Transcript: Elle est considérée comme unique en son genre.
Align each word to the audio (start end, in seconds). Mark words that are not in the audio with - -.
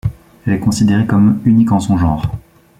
Elle 0.47 0.53
est 0.53 0.59
considérée 0.59 1.05
comme 1.05 1.39
unique 1.45 1.71
en 1.71 1.79
son 1.79 1.95
genre. 1.95 2.31